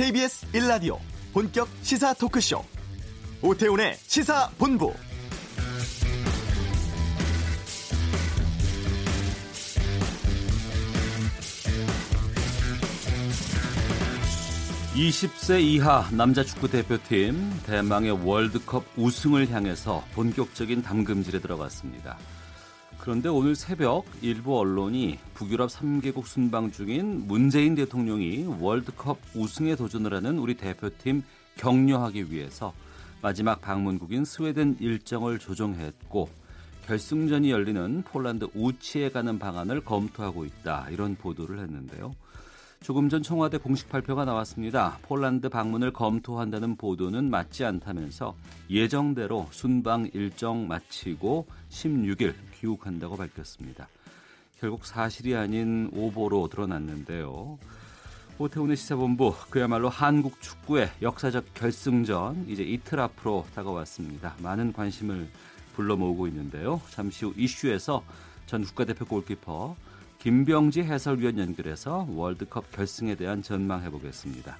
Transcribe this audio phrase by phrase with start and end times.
[0.00, 0.98] KBS 1라디오
[1.34, 2.64] 본격 시사 토크쇼
[3.42, 4.94] 오태훈의 시사본부
[14.94, 22.16] 20세 이하 남자 축구 대표팀 대망의 월드컵 우승을 향해서 본격적인 담금질에 들어갔습니다.
[23.00, 30.38] 그런데 오늘 새벽 일부 언론이 북유럽 3개국 순방 중인 문재인 대통령이 월드컵 우승에 도전을 하는
[30.38, 31.22] 우리 대표팀
[31.56, 32.74] 격려하기 위해서
[33.22, 36.28] 마지막 방문국인 스웨덴 일정을 조정했고
[36.86, 42.14] 결승전이 열리는 폴란드 우치에 가는 방안을 검토하고 있다 이런 보도를 했는데요.
[42.82, 44.96] 조금 전 청와대 공식 발표가 나왔습니다.
[45.02, 48.34] 폴란드 방문을 검토한다는 보도는 맞지 않다면서
[48.70, 53.86] 예정대로 순방 일정 마치고 16일 귀국한다고 밝혔습니다.
[54.58, 57.58] 결국 사실이 아닌 오보로 드러났는데요.
[58.38, 64.36] 오태훈의 시사본부 그야말로 한국 축구의 역사적 결승전 이제 이틀 앞으로 다가왔습니다.
[64.38, 65.28] 많은 관심을
[65.74, 66.80] 불러 모으고 있는데요.
[66.88, 68.02] 잠시 후 이슈에서
[68.46, 69.76] 전 국가대표 골키퍼
[70.20, 74.58] 김병지 해설위원 연결해서 월드컵 결승에 대한 전망해 보겠습니다.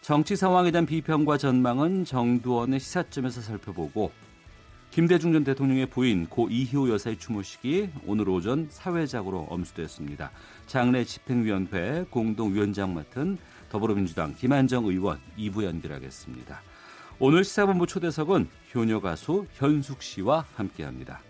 [0.00, 4.12] 정치 상황에 대한 비평과 전망은 정두원의 시사점에서 살펴보고
[4.90, 10.30] 김대중 전 대통령의 부인 고 이희호 여사의 추모식이 오늘 오전 사회적으로 엄수됐습니다.
[10.66, 13.36] 장례 집행위원회 공동위원장 맡은
[13.68, 16.62] 더불어민주당 김한정 의원 2부 연결하겠습니다.
[17.18, 21.20] 오늘 시사본부 초대석은 효녀 가수 현숙 씨와 함께합니다.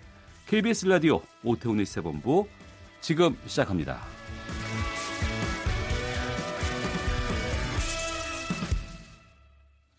[0.47, 2.47] KBS 라디오 오태훈의 시사본부
[3.05, 4.01] 지금 시작합니다.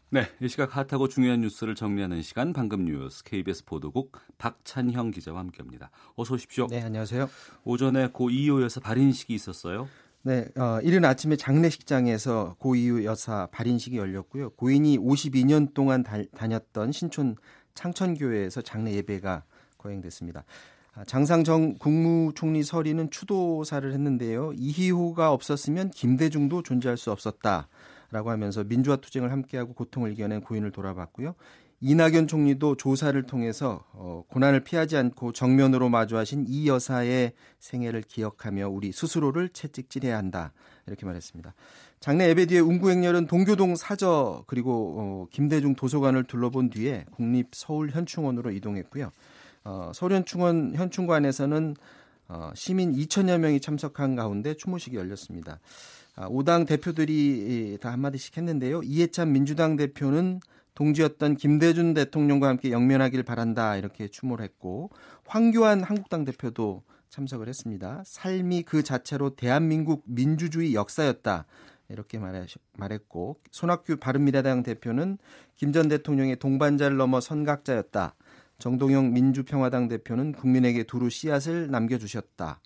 [0.09, 5.92] 네, 이 시각 핫하고 중요한 뉴스를 정리하는 시간 방금 뉴스 KBS 보도국 박찬형 기자와 함께합니다.
[6.16, 6.66] 어서 오십시오.
[6.66, 7.30] 네, 안녕하세요.
[7.64, 9.88] 오전에 고 이호 여사 발인식이 있었어요.
[10.23, 14.49] 네, 어, 이른 아침에 장례식장에서 고 이호 여사 발인식이 열렸고요.
[14.55, 17.36] 고인이 52년 동안 다, 다녔던 신촌
[17.76, 19.44] 창천교회에서 장례 예배가
[19.77, 20.44] 거행됐습니다.
[20.95, 24.54] 아, 장상정 국무총리 서리는 추도사를 했는데요.
[24.56, 31.36] 이희호가 없었으면 김대중도 존재할 수 없었다라고 하면서 민주화 투쟁을 함께하고 고통을 이겨낸 고인을 돌아봤고요.
[31.82, 38.94] 이낙연 총리도 조사를 통해서 어, 고난을 피하지 않고 정면으로 마주하신 이 여사의 생애를 기억하며 우리
[38.94, 40.54] 스스로를 채찍질해야 한다
[40.88, 41.54] 이렇게 말했습니다.
[42.00, 48.52] 장례 예배 뒤에 운구행렬은 동교동 사저 그리고 어, 김대중 도서관을 둘러본 뒤에 국립 서울 현충원으로
[48.52, 49.12] 이동했고요.
[49.65, 51.76] 어, 서울현충원 현충관에서는
[52.27, 55.59] 어, 시민 2천여 명이 참석한 가운데 추모식이 열렸습니다.
[56.15, 58.81] 아, 5당 대표들이 다 한마디씩 했는데요.
[58.83, 60.39] 이해찬 민주당 대표는
[60.76, 64.92] 동지였던 김대중 대통령과 함께 영면하길 바란다 이렇게 추모를 했고
[65.26, 68.03] 황교안 한국당 대표도 참석을 했습니다.
[68.05, 71.45] 삶이 그 자체로 대한민국 민주주의 역사였다.
[71.89, 72.20] 이렇게
[72.73, 75.17] 말했고 손학규 바른미래당 대표는
[75.55, 78.15] 김 전 대통령의 동반자를 넘어 선각자였다.
[78.58, 82.61] 정동영 민주평화당 대표는 국민에게 두루 씨앗을 남겨주셨다.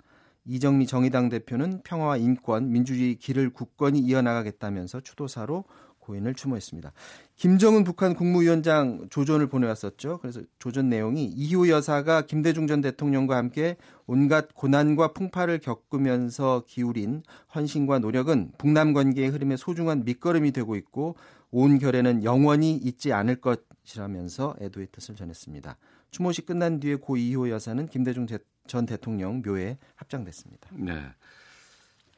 [0.45, 5.65] 이정미 정의당 대표는 평화와 인권, 민주주의 길을 굳건히 이어나가겠다면서 추도사로
[6.09, 6.91] 고인을 추모했습니다.
[7.35, 10.17] 김정은 북한 국무위원장 조전을 보내왔었죠.
[10.19, 17.21] 그래서 조전 내용이 이후 여사가 김대중 전 대통령과 함께 온갖 고난과 풍파를 겪으면서 기울인
[17.53, 21.15] 헌신과 노력은 북남 관계의 흐름에 소중한 밑거름이 되고 있고
[21.51, 25.77] 온 결에는 영원히 잊지 않을 것 이라면서 애도의 뜻을 전했습니다.
[26.11, 28.27] 추모식 끝난 뒤에 고 이호 여사는 김대중
[28.67, 30.69] 전 대통령 묘에 합장됐습니다.
[30.73, 31.01] 네.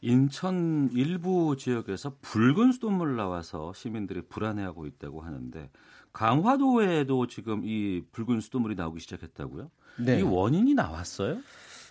[0.01, 5.69] 인천 일부 지역에서 붉은 수돗물 나와서 시민들이 불안해하고 있다고 하는데
[6.11, 9.69] 강화도에도 지금 이 붉은 수돗물이 나오기 시작했다고요?
[9.99, 10.19] 네.
[10.19, 11.39] 이 원인이 나왔어요?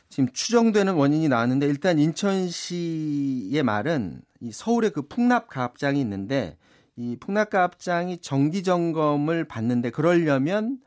[0.09, 6.59] 지금 추정되는 원인이 나왔는데 일단 인천시의 말은 이 서울에 그 풍납 가압장이 있는데
[6.97, 10.78] 이 풍납 가압장이 정기 점검을 받는데 그러려면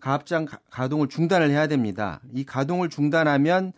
[0.00, 2.20] 가압장 가동을 중단을 해야 됩니다.
[2.34, 3.72] 이 가동을 중단하면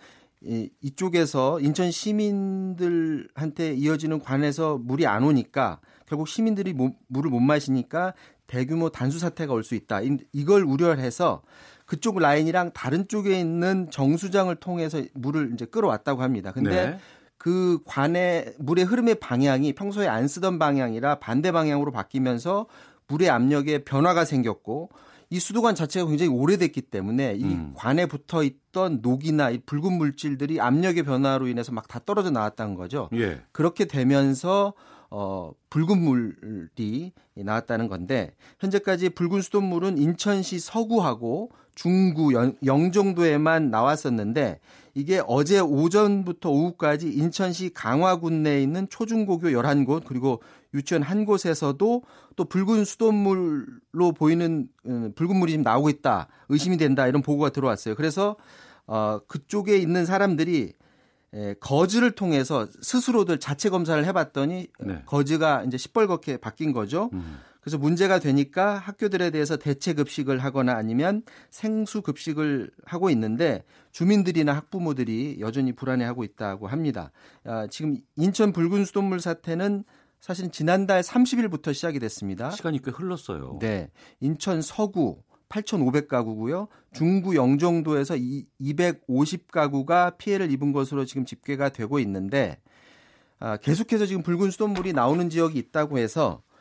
[0.44, 8.14] 이, 이쪽에서 인천 시민들한테 이어지는 관에서 물이 안 오니까 결국 시민들이 모, 물을 못 마시니까
[8.46, 10.00] 대규모 단수 사태가 올 수 있다.
[10.32, 11.43] 이걸 우려를 해서
[11.87, 16.52] 그쪽 라인이랑 다른 쪽에 있는 정수장을 통해서 물을 이제 끌어왔다고 합니다.
[16.52, 16.99] 근데 네.
[17.43, 22.67] 그 관의 물의 흐름의 방향이 평소에 안 쓰던 방향이라 반대 방향으로 바뀌면서
[23.09, 24.91] 물의 압력에 변화가 생겼고
[25.29, 27.73] 이 수도관 자체가 굉장히 오래됐기 때문에 이 음.
[27.75, 33.09] 관에 붙어 있던 녹이나 이 붉은 물질들이 압력의 변화로 인해서 막 다 떨어져 나왔다는 거죠.
[33.15, 33.41] 예.
[33.50, 34.73] 그렇게 되면서
[35.11, 44.60] 어 붉은 물이 나왔다는 건데 현재까지 붉은 수돗물은 인천시 서구하고 중구, 영, 정도에만 나왔었는데
[44.94, 50.42] 이게 어제 오전부터 오후까지 인천시 강화군 내에 있는 초중고교 11곳 그리고
[50.74, 52.02] 유치원 한 곳에서도
[52.36, 56.28] 또 붉은 수돗물로 보이는 음, 붉은 물이 지금 나오고 있다.
[56.48, 57.06] 의심이 된다.
[57.06, 57.94] 이런 보고가 들어왔어요.
[57.94, 58.36] 그래서
[58.86, 60.72] 어 그쪽에 있는 사람들이
[61.34, 65.02] 에, 거즈를 통해서 스스로들 자체 검사를 해봤더니 네.
[65.06, 67.08] 거즈가 이제 시뻘겋게 바뀐 거죠.
[67.14, 67.38] 음.
[67.62, 75.37] 그래서 문제가 되니까 학교들에 대해서 대체 급식을 하거나 아니면 생수 급식을 하고 있는데 주민들이나 학부모들이
[75.38, 77.12] 여전히 불안해하고 있다고 합니다.
[77.44, 79.85] 아, 지금 인천 붉은 수돗물 사태는
[80.19, 82.50] 사실 지난달 30일부터 시작이 됐습니다.
[82.50, 83.59] 시간이 꽤 흘렀어요.
[83.61, 83.91] 네.
[84.19, 86.67] 인천 서구 8,500가구고요.
[86.93, 88.15] 중구 영종도에서
[88.61, 92.58] 250가구가 피해를 입은 것으로 지금 집계가 되고 있는데
[93.38, 96.51] 아, 계속해서 지금 붉은 수돗물이 나오는 지역이 있다고 해서 어,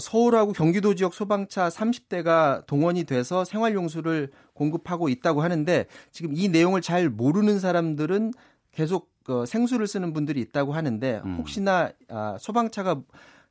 [0.00, 7.08] 서울하고 경기도 지역 소방차 30대가 동원이 돼서 생활용수를 공급하고 있다고 하는데 지금 이 내용을 잘
[7.08, 8.32] 모르는 사람들은
[8.70, 11.36] 계속 어, 생수를 쓰는 분들이 있다고 하는데 음.
[11.36, 13.02] 혹시나 아, 소방차가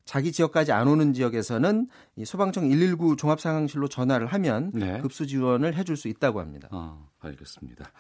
[0.06, 5.00] 자기 지역까지 안 오는 지역에서는 이 소방청 119 종합상황실로 전화를 하면 네.
[5.02, 6.70] 급수 지원을 해줄 수 있다고 합니다.
[6.72, 7.92] 아, 알겠습니다.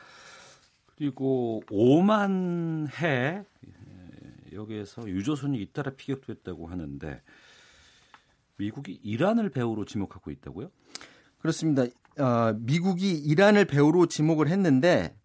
[0.96, 3.44] 그리고 오만해
[4.54, 7.22] 여기에서 유조선이 잇따라 피격됐다고 하는데
[8.58, 10.70] 미국이 이란을 배후로 지목하고 있다고요?
[11.40, 11.84] 그렇습니다.
[12.20, 15.16] 어, 미국이 이란을 배후로 지목을 했는데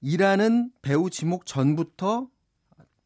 [0.00, 2.28] 이란은 배후 지목 전부터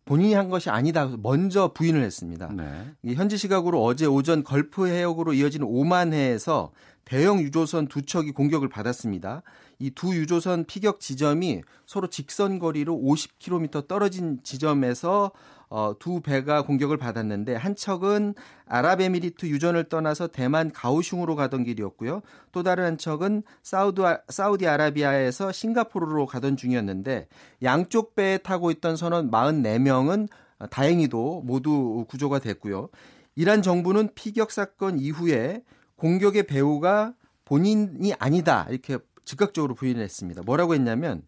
[0.06, 1.11] 본인이 한 것이 아니다.
[1.19, 2.49] 먼저 부인을 했습니다.
[2.52, 3.14] 네.
[3.14, 6.72] 현지 시각으로 어제 오전 걸프 해역으로 이어지는 오만해에서
[7.05, 9.43] 대형 유조선 두 척이 공격을 받았습니다.
[9.81, 15.32] 이 두 유조선 피격 지점이 서로 직선 거리로 50km 떨어진 지점에서
[15.68, 18.34] 어, 두 배가 공격을 받았는데 한 척은
[18.66, 22.22] 아랍에미리트 유전을 떠나서 대만 가오슝으로 가던 길이었고요.
[22.52, 27.28] 또 다른 한 척은 사우드, 사우디 아라비아에서 싱가포르로 가던 중이었는데
[27.62, 30.28] 양쪽 배에 타고 있던 선원 44명은
[30.70, 32.88] 다행히도 모두 구조가 됐고요.
[33.34, 35.62] 이란 정부는 피격 사건 이후에
[35.96, 37.14] 공격의 배후가
[37.44, 40.42] 본인이 아니다 이렇게 즉각적으로 부인을 했습니다.
[40.44, 41.22] 뭐라고 했냐면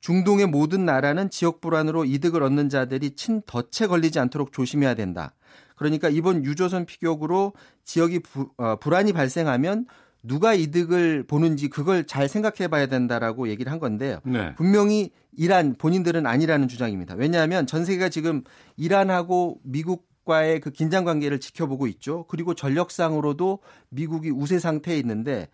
[0.00, 5.34] 중동의 모든 나라는 지역 불안으로 이득을 얻는 자들이 친덫에 걸리지 않도록 조심해야 된다.
[5.76, 7.52] 그러니까 이번 유조선 피격으로
[7.84, 9.86] 지역이 부, 어, 불안이 발생하면
[10.22, 14.18] 누가 이득을 보는지 그걸 잘 생각해 봐야 된다라고 얘기를 한 건데요.
[14.24, 14.54] 네.
[14.56, 17.14] 분명히 이란 본인들은 아니라는 주장입니다.
[17.14, 18.42] 왜냐하면 전 세계가 지금
[18.76, 22.26] 이란하고 미국 과의 그 긴장 관계를 지켜보고 있죠.
[22.28, 25.48] 그리고 전력상으로도 미국이 우세 상태에 있는데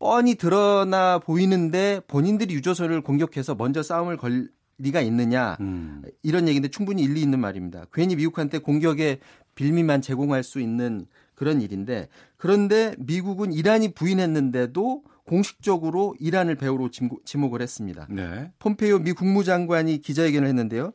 [0.00, 4.48] 뻔히 드러나 보이는데 본인들이 유조선을 공격해서 먼저 싸움을 걸
[4.78, 6.02] 리가 있느냐 음.
[6.22, 7.84] 이런 얘기인데 충분히 일리 있는 말입니다.
[7.92, 9.20] 괜히 미국한테 공격의
[9.54, 12.08] 빌미만 제공할 수 있는 그런 일인데
[12.38, 16.88] 그런데 미국은 이란이 부인했는데도 공식적으로 이란을 배우로
[17.24, 18.06] 지목을 했습니다.
[18.08, 18.50] 네.
[18.58, 20.92] 폼페이오 미 국무장관이 기자회견을 했는데요.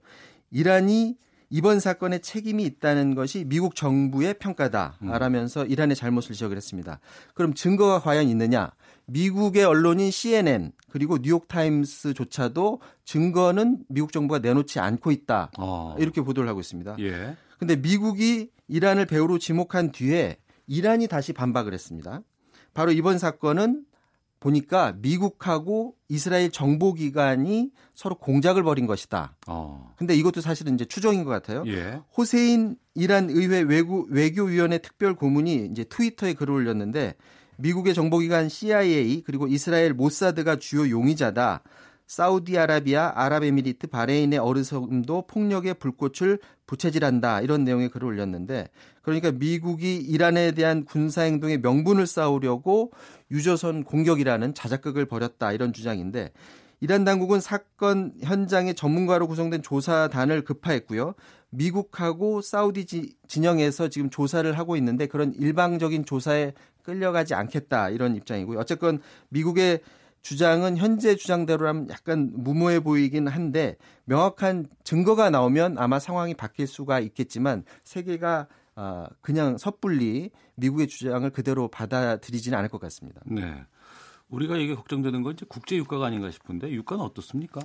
[0.49, 1.15] 이란이
[1.51, 5.69] 이번 사건에 책임이 있다는 것이 미국 정부의 평가다라면서 음.
[5.69, 6.99] 이란의 잘못을 지적을 했습니다.
[7.35, 8.71] 그럼 증거가 과연 있느냐?
[9.05, 15.51] 미국의 언론인 CNN 그리고 뉴욕타임스조차도 증거는 미국 정부가 내놓지 않고 있다.
[15.57, 15.95] 어.
[15.99, 16.97] 이렇게 보도를 하고 있습니다.
[16.99, 17.35] 예.
[17.59, 20.37] 근데 미국이 이란을 배후로 지목한 뒤에
[20.67, 22.21] 이란이 다시 반박을 했습니다.
[22.73, 23.85] 바로 이번 사건은
[24.39, 29.35] 보니까 미국하고 이스라엘 정보기관이 서로 공작을 벌인 것이다.
[29.47, 29.93] 어.
[29.97, 31.63] 근데 이것도 사실은 이제 추정인 것 같아요.
[31.67, 31.99] 예.
[32.15, 37.15] 호세인 이란 의회 외교, 외교위원회 특별 고문이 이제 트위터에 글을 올렸는데
[37.57, 41.61] 미국의 정보기관 CIA 그리고 이스라엘 모사드가 주요 용의자다.
[42.07, 47.41] 사우디아라비아, 아랍에미리트, 바레인의 어르섬도 폭력의 불꽃을 부채질한다.
[47.41, 48.69] 이런 내용의 글을 올렸는데
[49.01, 52.91] 그러니까 미국이 이란에 대한 군사 행동의 명분을 쌓으려고
[53.31, 55.51] 유조선 공격이라는 자작극을 벌였다.
[55.51, 56.31] 이런 주장인데
[56.79, 61.15] 이란 당국은 사건 현장의 전문가로 구성된 조사단을 급파했고요.
[61.55, 68.59] 미국하고 사우디 진영에서 지금 조사를 하고 있는데 그런 일방적인 조사에 끌려가지 않겠다 이런 입장이고요.
[68.59, 69.81] 어쨌건 미국의
[70.21, 77.63] 주장은 현재 주장대로라면 약간 무모해 보이긴 한데 명확한 증거가 나오면 아마 상황이 바뀔 수가 있겠지만
[77.83, 78.47] 세계가
[78.77, 83.21] 아, 그냥 섣불리 미국의 주장을 그대로 받아들이지는 않을 것 같습니다.
[83.25, 83.63] 네.
[84.29, 87.61] 우리가 이게 걱정되는 건 이제 국제 유가가 아닌가 싶은데 유가는 어떻습니까?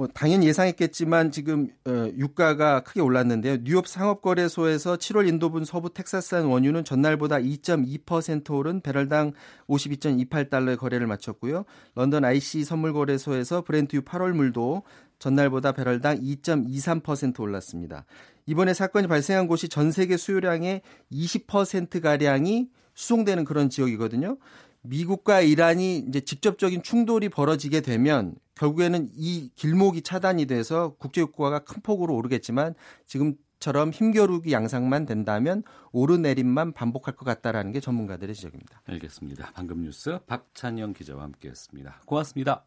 [0.00, 3.58] 뭐 당연히 예상했겠지만 지금 어, 유가가 크게 올랐는데요.
[3.64, 9.32] 뉴욕 상업거래소에서 7월 인도분 서부 텍사스산 원유는 전날보다 2.2% 오른 배럴당
[9.68, 11.66] 52.28달러의 거래를 마쳤고요.
[11.94, 14.84] 런던 IC 선물거래소에서 브렌트유 8월 물도
[15.18, 18.06] 전날보다 배럴당 2.23% 올랐습니다.
[18.46, 20.80] 이번에 사건이 발생한 곳이 전 세계 수요량의
[21.12, 24.38] 20%가량이 수송되는 그런 지역이거든요.
[24.82, 32.14] 미국과 이란이 이제 직접적인 충돌이 벌어지게 되면 결국에는 이 길목이 차단이 돼서 국제유가가 큰 폭으로
[32.16, 32.74] 오르겠지만
[33.06, 38.82] 지금처럼 힘겨루기 양상만 된다면 오르내림만 반복할 것 같다라는 게 전문가들의 지적입니다.
[38.86, 39.52] 알겠습니다.
[39.54, 42.02] 방금 뉴스 박찬영 기자와 함께했습니다.
[42.06, 42.64] 고맙습니다.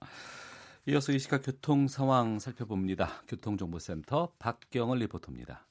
[0.88, 3.24] 이어서 이 시각 교통 상황 살펴봅니다.
[3.27, 5.65] 교통정보센터 박경을 리포터입니다.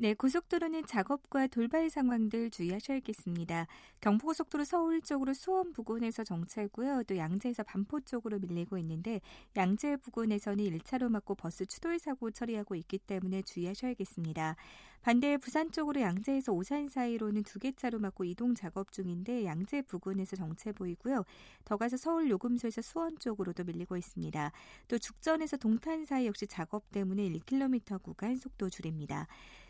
[0.00, 3.66] 네, 고속도로는 작업과 돌발 상황들 주의하셔야겠습니다.
[4.00, 7.02] 경부고속도로 서울 쪽으로 수원 부근에서 정체고요.
[7.08, 9.20] 또 양재에서 반포 쪽으로 밀리고 있는데
[9.56, 14.54] 양재 부근에서는 1차로 막고 버스 추돌 사고 처리하고 있기 때문에 주의하셔야겠습니다.
[15.02, 20.36] 반대 부산 쪽으로 양재에서 오산 사이로는 두 개 차로 막고 이동 작업 중인데 양재 부근에서
[20.36, 21.24] 정체 보이고요.
[21.64, 24.52] 더 가서 서울 요금소에서 수원 쪽으로도 밀리고 있습니다.
[24.86, 29.26] 또 죽전에서 동탄 사이 역시 작업 때문에 1km 구간 속도 줄입니다.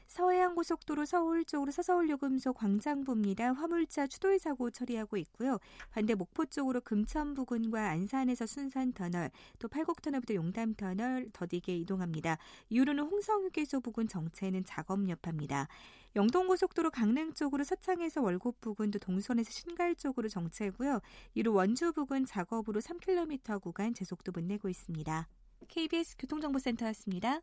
[0.09, 3.53] 서해안 고속도로 서울 쪽으로 서서울 요금소 광장부입니다.
[3.53, 5.59] 화물차 추돌 사고 처리하고 있고요.
[5.91, 12.38] 반대 목포 쪽으로 금천 부근과 안산에서 순산 터널, 또 팔곡 터널부터 용담 터널 더디게 이동합니다.
[12.71, 15.69] 이후로는 홍성휴게소 부근 정체는 작업 여파입니다.
[16.17, 21.00] 영동 고속도로 강릉 쪽으로 서창에서 월곡 부근도 동선에서 신갈 쪽으로 정체고요.
[21.35, 25.29] 이후 원주 부근 작업으로 3km 구간 제속도 못 내고 있습니다.
[25.69, 27.43] KBS 교통정보센터였습니다.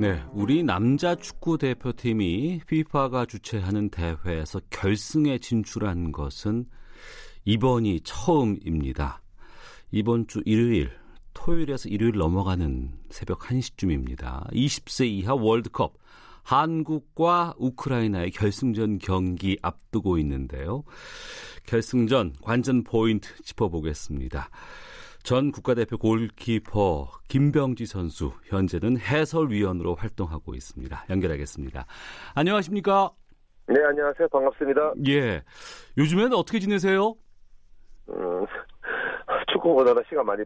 [0.00, 6.64] 네, 우리 남자 축구 대표팀이 FIFA가 주최하는 대회에서 결승에 진출한 것은
[7.44, 9.20] 이번이 처음입니다.
[9.90, 10.90] 이번 주 일요일,
[11.34, 14.50] 토요일에서 일요일 넘어가는 새벽 1시쯤입니다.
[14.54, 15.98] 20세 이하 월드컵
[16.44, 20.82] 한국과 우크라이나의 결승전 경기 앞두고 있는데요.
[21.66, 24.48] 결승전 관전 포인트 짚어보겠습니다.
[25.22, 31.04] 전 국가대표 골키퍼 김병지 선수 현재는 해설위원으로 활동하고 있습니다.
[31.10, 31.84] 연결하겠습니다.
[32.34, 33.10] 안녕하십니까?
[33.68, 34.28] 네, 안녕하세요.
[34.28, 34.94] 반갑습니다.
[35.08, 35.42] 예.
[35.98, 37.14] 요즘에는 어떻게 지내세요?
[38.08, 38.44] 음,
[39.52, 40.42] 축구보다는 시간 많이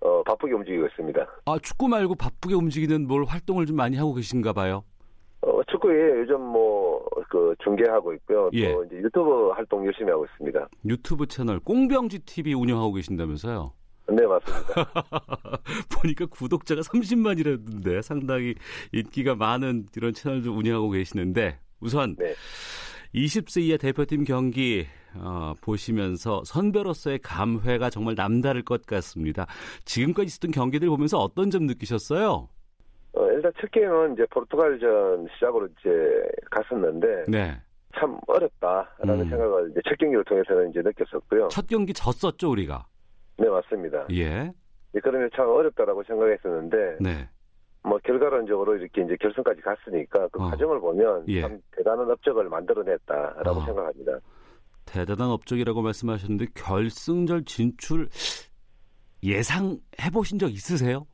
[0.00, 1.26] 어, 바쁘게 움직이고 있습니다.
[1.46, 4.84] 아, 축구 말고 바쁘게 움직이는 뭘 활동을 좀 많이 하고 계신가 봐요.
[5.40, 8.50] 어, 축구에 요즘 뭐, 그, 중계하고 있고요.
[8.52, 8.72] 예.
[8.72, 10.68] 또 이제 유튜브 활동 열심히 하고 있습니다.
[10.84, 13.70] 유튜브 채널 꽁병지 TV 운영하고 계신다면서요?
[14.10, 14.74] 네, 맞습니다.
[16.00, 18.54] 보니까 구독자가 30만이라던데 상당히
[18.92, 22.34] 인기가 많은 이런 채널도 운영하고 계시는데 우선 네.
[23.14, 29.46] 20세 이하 대표팀 경기 어, 보시면서 선배로서의 감회가 정말 남다를 것 같습니다.
[29.84, 32.48] 지금까지 있었던 경기들 보면서 어떤 점 느끼셨어요?
[33.12, 35.90] 어, 일단 첫 게임은 이제 포르투갈전 시작으로 이제
[36.50, 37.58] 갔었는데, 네.
[37.98, 39.28] 참 어렵다라는 음.
[39.30, 41.48] 생각을 이제 첫 경기를 통해서는 이제 느꼈었고요.
[41.48, 42.86] 첫 경기 졌었죠, 우리가.
[43.38, 44.06] 네, 맞습니다.
[44.12, 44.52] 예.
[44.94, 47.28] 예, 그러면 참 어렵다라고 생각했었는데, 네.
[47.82, 50.50] 뭐 결과론적으로 이렇게 이제 결승까지 갔으니까 그 어.
[50.50, 51.40] 과정을 보면 예.
[51.40, 53.64] 참 대단한 업적을 만들어냈다라고 어.
[53.64, 54.18] 생각합니다.
[54.84, 58.08] 대단한 업적이라고 말씀하셨는데 결승전 진출
[59.22, 61.06] 예상해 보신 적 있으세요?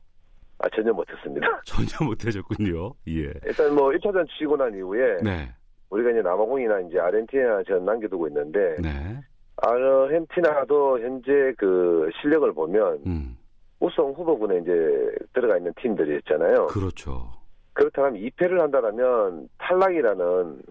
[0.59, 1.47] 아 전혀 못했습니다.
[1.65, 2.93] 전혀 못 하셨군요.
[3.09, 3.33] 예.
[3.45, 5.53] 일단 뭐 1차전 치고 난 이후에 네.
[5.89, 9.19] 우리가 이제 남아공이나 이제 아르헨티나 전 남겨두고 있는데 네.
[9.57, 13.37] 아르헨티나도 현재 그 실력을 보면 음.
[13.79, 14.71] 우승 후보군에 이제
[15.33, 16.67] 들어가 있는 팀들이었잖아요.
[16.67, 17.31] 그렇죠.
[17.73, 20.61] 그렇다면 2패를 한다면 탈락이라는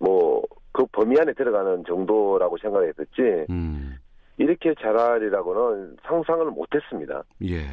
[0.00, 0.42] 뭐
[0.78, 3.96] 그 범위 안에 들어가는 정도라고 생각했었지 음.
[4.36, 7.24] 이렇게 잘하리라고는 상상을 못했습니다.
[7.42, 7.64] 예.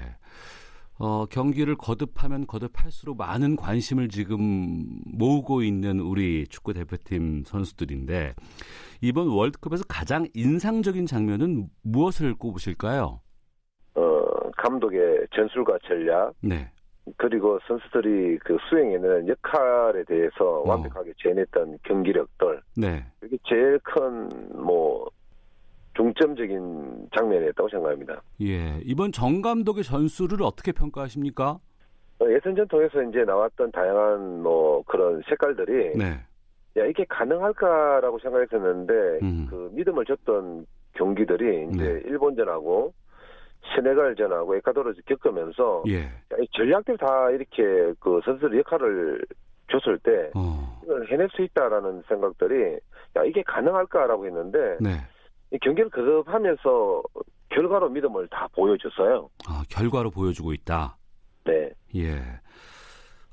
[0.97, 8.33] 어, 경기를 거듭하면 거듭할수록 많은 관심을 지금 모으고 있는 우리 축구 대표팀 선수들인데
[9.05, 13.21] 이번 월드컵에서 가장 인상적인 장면은 무엇을 꼽으실까요?
[13.93, 16.71] 어 감독의 전술과 전략 네.
[17.17, 20.67] 그리고 선수들이 그 수행해내는 역할에 대해서 어.
[20.67, 23.05] 완벽하게 재현했던 경기력들 네.
[23.23, 25.07] 이게 제일 큰 뭐
[25.95, 28.21] 중점적인 장면이었다고 생각합니다.
[28.41, 28.79] 예.
[28.83, 31.59] 이번 정 감독의 전술을 어떻게 평가하십니까?
[32.19, 36.19] 어, 예선전 통해서 이제 나왔던 다양한 뭐 그런 색깔들이 네.
[36.77, 39.47] 야 이게 가능할까라고 생각했었는데 음.
[39.49, 42.01] 그 믿음을 줬던 경기들이 이제 네.
[42.05, 42.93] 일본전하고
[43.73, 46.03] 세네갈전하고 에콰도르를 겪으면서 예.
[46.03, 49.25] 야, 이 전략들 다 이렇게 그 선수들 역할을
[49.71, 50.81] 줬을 때 어.
[50.83, 52.73] 이걸 해낼 수 있다라는 생각들이
[53.17, 54.97] 야 이게 가능할까라고 했는데 네.
[55.51, 57.03] 이 경기를 거듭하면서
[57.49, 59.29] 결과로 믿음을 다 보여줬어요.
[59.47, 60.97] 아, 결과로 보여주고 있다.
[61.45, 61.71] 네.
[61.95, 62.21] 예.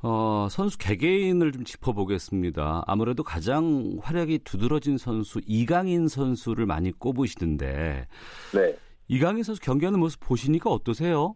[0.03, 2.83] 어, 선수 개개인을 좀 짚어보겠습니다.
[2.87, 8.07] 아무래도 가장 활약이 두드러진 선수 이강인 선수를 많이 꼽으시는데
[8.55, 8.77] 네.
[9.09, 11.35] 이강인 선수 경기하는 모습 보시니까 어떠세요?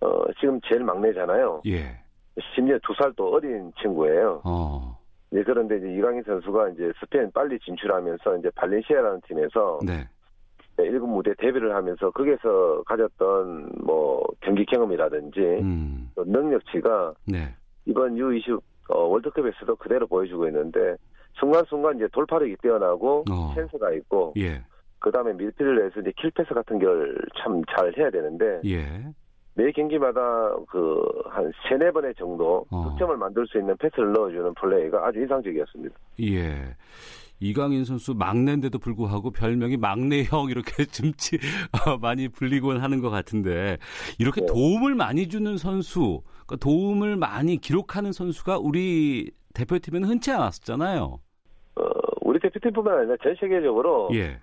[0.00, 1.62] 어, 지금 제일 막내잖아요.
[1.66, 1.98] 예.
[2.54, 4.42] 심지어 두 살 또 어린 친구예요.
[4.44, 4.98] 어.
[5.30, 10.06] 네, 그런데 이제 이강인 선수가 이제 스페인 빨리 진출하면서 이제 발렌시아라는 팀에서 네.
[10.76, 16.10] 네, 일군 무대 데뷔를 하면서 거기에서 가졌던 뭐 경기 경험이라든지 음.
[16.14, 17.54] 또 능력치가 네.
[17.86, 20.96] 이번 U20 어, 월드컵에서도 그대로 보여주고 있는데
[21.34, 23.52] 순간순간 이제 돌파력이 뛰어나고 어.
[23.54, 24.62] 센스가 있고 예.
[24.98, 28.84] 그다음에 밀필드에서 이제 킬패스 같은 걸 참 잘 해야 되는데 예.
[29.54, 30.20] 매 경기마다
[30.68, 32.90] 그 한 세네 번의 정도 어.
[32.90, 35.94] 득점을 만들 수 있는 패스를 넣어주는 플레이가 아주 인상적이었습니다.
[36.22, 36.74] 예.
[37.40, 41.12] 이강인 선수 막내인데도 불구하고 별명이 막내형 이렇게 좀
[42.00, 43.78] 많이 불리곤 하는 것 같은데
[44.18, 44.46] 이렇게 네.
[44.46, 51.18] 도움을 많이 주는 선수, 그러니까 도움을 많이 기록하는 선수가 우리 대표팀에는 흔치 않았었잖아요.
[51.76, 51.82] 어,
[52.22, 54.40] 우리 대표팀뿐만 아니라 전 세계적으로 예.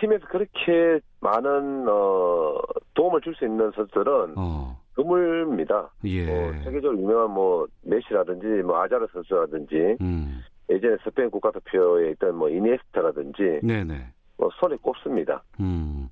[0.00, 2.58] 팀에서 그렇게 많은 어,
[2.94, 4.80] 도움을 줄 수 있는 선수들은 어.
[4.94, 5.90] 드물입니다.
[6.04, 6.24] 예.
[6.26, 10.42] 뭐 세계적으로 유명한 뭐 메시라든지 뭐 아자르 선수라든지 음.
[10.70, 14.12] 예전에 스페인 국가대표에 있던 뭐 이니에스타라든지 네네.
[14.36, 15.42] 뭐 손에 꼽습니다.
[15.60, 16.08] 음.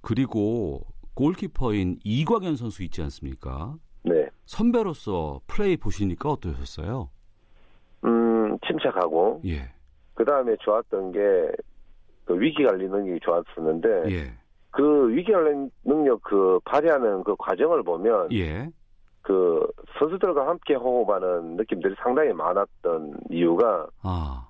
[0.00, 0.82] 그리고
[1.14, 3.76] 골키퍼인 이광현 선수 있지 않습니까?
[4.02, 4.28] 네.
[4.46, 7.08] 선배로서 플레이 보시니까 어떠셨어요?
[8.04, 9.72] 음, 침착하고 예.
[10.14, 11.20] 그 다음에 좋았던 게
[12.24, 14.32] 그 위기 관리 능력이 좋았었는데 예.
[14.70, 18.68] 그 위기 관리 능력 그 발휘하는 그 과정을 보면 예.
[19.24, 19.66] 그
[19.98, 24.46] 선수들과 함께 호흡하는 느낌들이 상당히 많았던 이유가 아.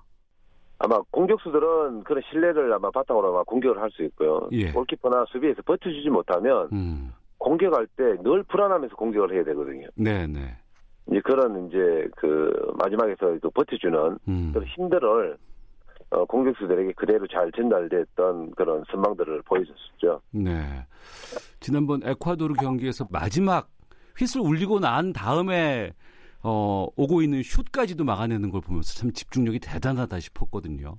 [0.79, 4.49] 아마 공격수들은 그런 신뢰를 아마 바탕으로 아마 공격을 할 수 있고요.
[4.51, 4.71] 예.
[4.73, 7.13] 골키퍼나 수비에서 버텨주지 못하면 음.
[7.37, 9.87] 공격할 때 늘 불안하면서 공격을 해야 되거든요.
[9.95, 10.57] 네네.
[11.09, 14.51] 이제 그런 이제 그 마지막에서 그 버텨주는 음.
[14.53, 15.37] 그런 힘들을
[16.09, 20.21] 어, 공격수들에게 그대로 잘 전달됐던 그런 선망들을 보여줬었죠.
[20.31, 20.85] 네.
[21.61, 23.69] 지난번 에콰도르 경기에서 마지막
[24.17, 25.91] 휘슬 울리고 난 다음에
[26.43, 30.97] 어, 오고 있는 슛까지도 막아내는 걸 보면서 참 집중력이 대단하다 싶었거든요.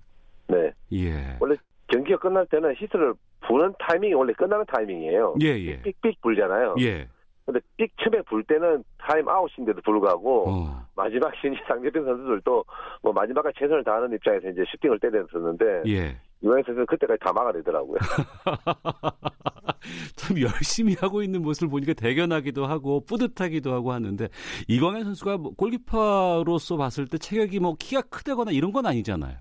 [0.48, 0.72] 네.
[0.92, 1.37] 예.
[1.40, 1.55] 원래
[1.87, 3.14] 경기가 끝날 때는 휘슬을
[3.46, 5.37] 부는 타이밍이 원래 끝나는 타이밍이에요.
[5.42, 5.81] 예, 예.
[5.83, 6.74] 삑삑 불잖아요.
[6.81, 7.09] 예.
[7.44, 10.87] 근데 삑 처음에 불 때는 타임 아웃인데도 불구하고 어.
[10.96, 12.64] 마지막 신지 상대편 선수들도
[13.02, 16.16] 뭐 마지막까지 최선을 다하는 입장에서 이제 슈팅을 때렸었는데 예.
[16.40, 17.99] 이광현 선수는 그때까지 다 막아내더라고요.
[20.16, 24.29] 참 열심히 하고 있는 모습을 보니까 대견하기도 하고 뿌듯하기도 하고 하는데
[24.68, 29.37] 이광현 선수가 뭐 골키퍼로서 봤을 때 체격이 뭐 키가 크다거나 이런 건 아니잖아요.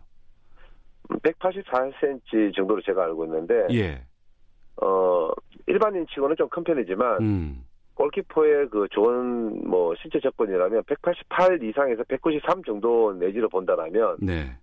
[1.09, 4.03] 184cm 정도로 제가 알고 있는데 예.
[4.81, 5.29] 어
[5.67, 7.63] 일반인 치고는 좀 큰 편이지만 음.
[7.95, 14.57] 골키퍼의 그 좋은 뭐 신체 조건이라면 188 이상에서 193 정도 내지로 본다라면 네.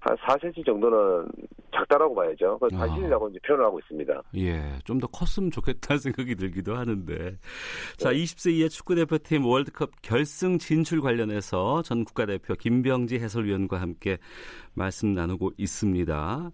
[0.00, 1.26] 한 4cm 정도는
[1.74, 2.58] 작다라고 봐야죠.
[2.58, 2.78] 그 아.
[2.78, 4.22] 단신이라고 이제 표현을 하고 있습니다.
[4.36, 7.36] 예, 좀 더 컸으면 좋겠다는 생각이 들기도 하는데.
[7.96, 14.18] 자, 20세 이하 축구대표팀 월드컵 결승 진출 관련해서 전 국가대표 김병지 해설위원과 함께
[14.74, 16.50] 말씀 나누고 있습니다.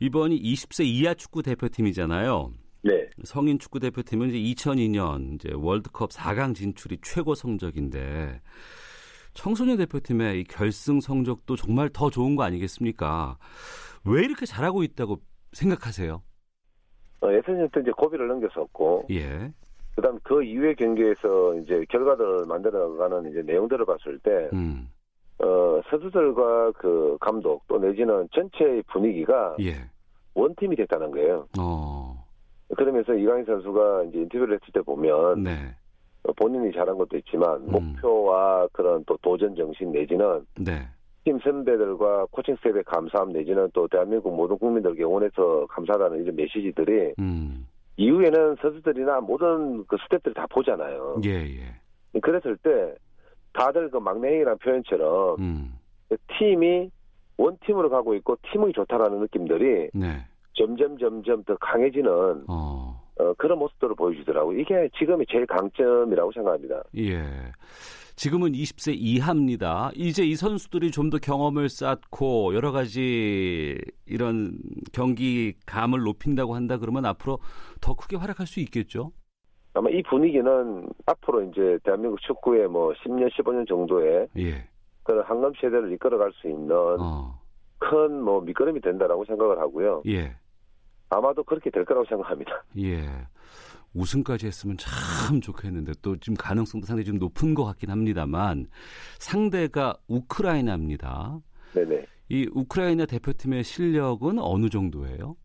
[0.00, 2.50] 이번이 20세 이하 축구대표팀이잖아요.
[2.82, 3.08] 네.
[3.24, 8.40] 성인 축구대표팀은 이제 2002년 이제 월드컵 4강 진출이 최고 성적인데
[9.34, 13.36] 청소년 대표팀의 이 결승 성적도 정말 더 좋은 거 아니겠습니까?
[14.06, 15.18] 왜 이렇게 잘하고 있다고
[15.52, 16.22] 생각하세요?
[17.20, 19.52] 어, 예선전 때 이제 고비를 넘겼었고, 예.
[19.96, 24.88] 그다음 그 이후의 경기에서 이제 결과들을 만들어가는 이제 내용들을 봤을 때, 음.
[25.38, 29.74] 어, 선수들과 그 감독 또 내지는 전체의 분위기가 예.
[30.34, 31.48] 원팀이 됐다는 거예요.
[31.58, 32.24] 어.
[32.76, 35.76] 그러면서 이강인 선수가 이제 인터뷰를 했을 때 보면 네.
[36.24, 37.72] 어, 본인이 잘한 것도 있지만 음.
[37.72, 40.86] 목표와 그런 또 도전 정신 내지는 네.
[41.24, 47.66] 팀 선배들과 코칭 스텝의 감사함 내지는 또 대한민국 모든 국민들께 응원해서 감사하다는 이런 메시지들이 음.
[47.96, 51.20] 이후에는 선수들이나 모든 그 스텝들이 다 보잖아요.
[51.24, 52.20] 예, 예.
[52.20, 52.94] 그랬을 때
[53.52, 55.74] 다들 그 막내행이라는 표현처럼 음.
[56.08, 56.90] 그 팀이
[57.36, 60.24] 원팀으로 가고 있고 팀이 좋다라는 느낌들이 네.
[60.54, 62.93] 점점 점점 더 강해지는 어.
[63.18, 64.58] 어, 그런 모습들을 보여주더라고요.
[64.58, 66.82] 이게 지금이 제일 강점이라고 생각합니다.
[66.96, 67.22] 예.
[68.16, 69.90] 지금은 20세 이하입니다.
[69.94, 74.58] 이제 이 선수들이 좀 더 경험을 쌓고 여러 가지 이런
[74.92, 77.38] 경기 감을 높인다고 한다 그러면 앞으로
[77.80, 79.12] 더 크게 활약할 수 있겠죠?
[79.74, 84.68] 아마 이 분위기는 앞으로 이제 대한민국 축구의 뭐 10년, 15년 정도의 예.
[85.02, 87.38] 그런 한금 세대를 이끌어갈 수 있는 어.
[87.78, 90.02] 큰뭐 밑거름이 된다라고 생각을 하고요.
[90.06, 90.34] 예.
[91.14, 92.64] 아마도 그렇게 될 거라고 생각합니다.
[92.78, 93.08] 예.
[93.94, 98.66] 우승까지 했으면 참 좋겠는데 또 지금 가능성도 상당히 좀 높은 것 같긴 합니다만
[99.18, 101.38] 상대가 우크라이나입니다.
[101.74, 102.06] 네네.
[102.28, 105.36] 이 우크라이나 대표팀의 실력은 어느 정도예요?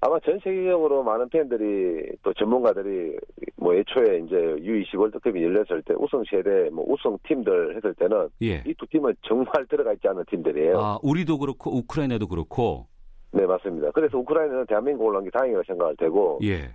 [0.00, 3.16] 아마 전 세계적으로 많은 팬들이 또 전문가들이
[3.56, 8.62] 뭐 애초에 이제 U20 월드컵이 열렸을 때 우승 세대 뭐 우승 팀들 했을 때는 예.
[8.66, 10.78] 이두 팀은 정말 들어가 있지 않은 팀들이에요.
[10.78, 12.88] 아, 우리도 그렇고 우크라이나도 그렇고.
[13.36, 13.90] 네 맞습니다.
[13.90, 16.70] 그래서 우크라이나는 대한민국 올라온 게 다행이라고 생각할 테고 예.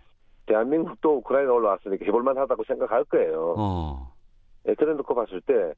[0.46, 3.56] 대한민국도 우크라이나 올라왔으니까 해볼만 하다고 생각할 거예요.
[3.58, 4.12] 어.
[4.64, 5.74] 네, 그래 놓고 봤을 때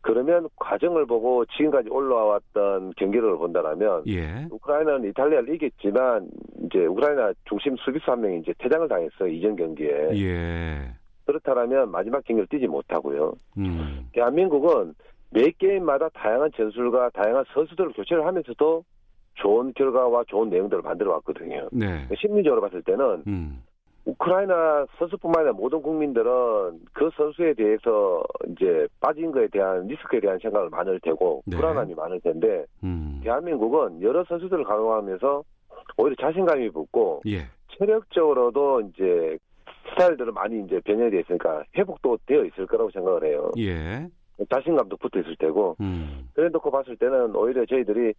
[0.00, 4.46] 그러면 과정을 보고 지금까지 올라왔던 경기를 본다라면 예.
[4.50, 6.28] 우크라이나는 이탈리아를 이겼지만
[6.64, 10.94] 이제 우크라이나 중심 수비수 한 명이 이제 퇴장을 당했어요 이전 경기에 예.
[11.26, 13.34] 그렇다면 마지막 경기를 뛰지 못하고요.
[13.58, 14.08] 음.
[14.12, 14.94] 대한민국은
[15.30, 18.82] 매 게임마다 다양한 전술과 다양한 선수들을 교체를 하면서도
[19.34, 21.68] 좋은 결과와 좋은 내용들을 만들어 왔거든요.
[21.72, 22.06] 네.
[22.20, 23.62] 심리적으로 봤을 때는 음.
[24.04, 30.70] 우크라이나 선수뿐만 아니라 모든 국민들은 그 선수에 대해서 이제 빠진 거에 대한 리스크에 대한 생각을
[30.70, 31.56] 많을 테고 네.
[31.56, 33.20] 불안함이 많을 텐데 음.
[33.22, 35.44] 대한민국은 여러 선수들을 강화하면서
[35.96, 37.42] 오히려 자신감이 붙고 예.
[37.78, 39.38] 체력적으로도 이제
[39.90, 43.50] 스타일들은 많이 이제 변형이 되어 있으니까 회복도 되어 있을 거라고 생각을 해요.
[43.58, 44.08] 예.
[44.50, 46.28] 자신감도 붙어 있을 테고 음.
[46.34, 48.14] 그래 놓고 봤을 때는 오히려 저희들이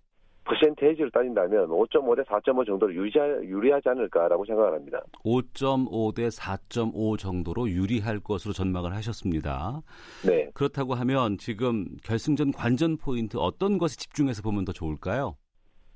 [0.45, 5.01] 퍼센테이지를 따진다면 5.5 대 4.5 정도로 유리하, 유리하지 않을까라고 생각을 합니다.
[5.25, 9.82] 5.5 대 4.5 정도로 유리할 것으로 전망을 하셨습니다.
[10.25, 10.49] 네.
[10.53, 15.36] 그렇다고 하면 지금 결승전 관전 포인트 어떤 것에 집중해서 보면 더 좋을까요?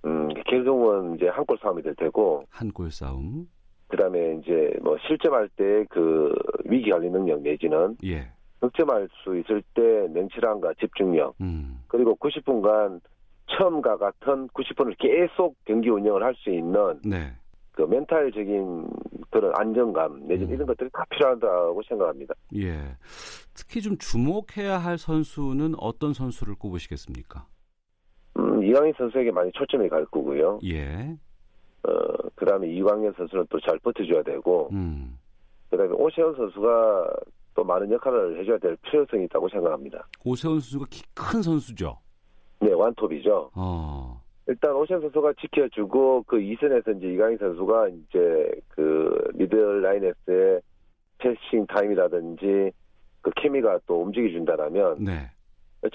[0.06, 3.48] 음, 결국은 이제 한 골 싸움이 될 테고 한 골 싸움.
[3.90, 6.34] 그다음에 이제 뭐 실점할 때 그
[6.66, 8.30] 위기 관리 능력 내지는 예.
[8.60, 11.80] 득점할 수 있을 때 냉철함과 집중력 음.
[11.88, 13.00] 그리고 90분간
[13.48, 17.34] 처음과 같은 90분을 계속 경기 운영을 할 수 있는 네.
[17.72, 18.88] 그 멘탈적인
[19.30, 20.54] 그런 안정감 내지는 음.
[20.56, 22.34] 이런 것들이 다 필요하다고 생각합니다.
[22.56, 22.96] 예.
[23.54, 27.46] 특히 좀 주목해야 할 선수는 어떤 선수를 꼽으시겠습니까?
[28.38, 30.60] 음, 이강인 선수에게 많이 초점이 갈 거고요.
[30.66, 31.16] 예.
[31.84, 31.92] 어,
[32.36, 35.18] 그 다음에 이광현 선수는 또 잘 버텨줘야 되고, 음.
[35.70, 37.10] 그 다음에 오세훈 선수가
[37.56, 40.08] 또 많은 역할을 해줘야 될 필요성이 있다고 생각합니다.
[40.26, 41.98] 오세훈 선수가 키 큰 선수죠.
[42.60, 43.52] 네, 완톱이죠.
[43.56, 44.22] 어.
[44.48, 50.62] 일단 오세훈 선수가 지켜주고, 그 이선에서 이제 이강인 선수가 이제 그 미들 라인에서의
[51.18, 52.72] 패싱 타임이라든지
[53.22, 55.30] 그 케미가 또 움직여 준다라면, 네.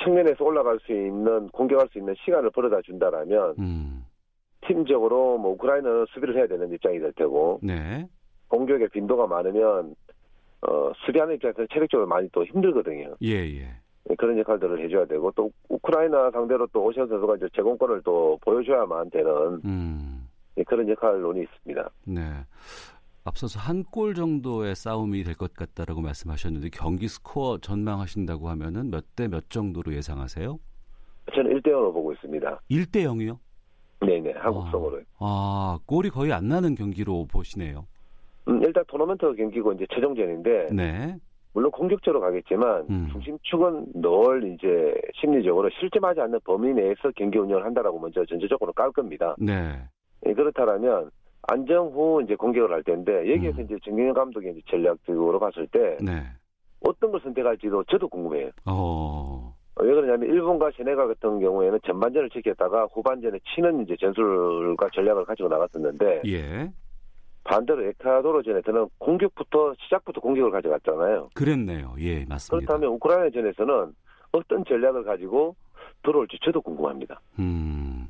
[0.04, 4.04] 측면에서 올라갈 수 있는, 공격할 수 있는 시간을 벌어다 준다라면, 음.
[4.66, 8.06] 팀적으로 뭐 우크라이나는 수비를 해야 되는 입장이 될 테고, 네.
[8.48, 9.94] 공격의 빈도가 많으면
[10.62, 13.16] 어, 수비하는 입장에서 체력적으로 많이 또 힘들거든요.
[13.22, 13.68] 예, 예.
[14.04, 19.10] 네, 그런 역할들을 해줘야 되고 또 우크라이나 상대로 또 오시안 선수가 이제 제공권을 또 보여줘야만
[19.10, 20.28] 되는 음.
[20.56, 21.90] 네, 그런 역할론이 있습니다.
[22.06, 22.20] 네.
[23.24, 29.28] 앞서서 한 골 정도의 싸움이 될 것 같다라고 말씀하셨는데 경기 스코어 전망하신다고 하면은 몇 대
[29.28, 30.58] 몇 정도로 예상하세요?
[31.32, 32.60] 저는 1대 0으로 보고 있습니다.
[32.70, 33.38] 1대 0이요?
[34.04, 35.00] 네네 한국성으로.
[35.20, 37.86] 아, 골이 거의 안 나는 경기로 보시네요.
[38.48, 41.16] 음, 일단 토너먼트 경기고 이제 최종전인데 네.
[41.54, 43.08] 물론 공격적으로 가겠지만 음.
[43.12, 49.34] 중심축은 늘 이제 심리적으로 실점하지 않는 범위 내에서 경기 운영을 한다라고 먼저 전제적으로 깔 겁니다.
[49.38, 49.78] 네.
[50.26, 51.10] 예, 그렇다면
[51.48, 53.64] 안정 후 이제 공격을 할 텐데 여기에서 음.
[53.64, 56.22] 이제 정경영 감독의 이제 전략적으로 봤을 때 네.
[56.80, 58.50] 어떤 걸 선택할지도 저도 궁금해요.
[58.66, 59.54] 어.
[59.74, 65.48] 어, 왜 그러냐면 일본과 세네갈 같은 경우에는 전반전을 지켰다가 후반전에 치는 이제 전술과 전략을 가지고
[65.48, 66.70] 나갔었는데 예.
[67.44, 71.30] 반대로 에콰도르전에서는 공격부터 시작부터 공격을 가져갔잖아요.
[71.34, 71.94] 그랬네요.
[71.98, 72.66] 예, 맞습니다.
[72.66, 73.94] 그렇다면 우크라이나전에서는
[74.32, 75.56] 어떤 전략을 가지고
[76.02, 77.20] 들어올지 저도 궁금합니다.
[77.38, 78.08] 음.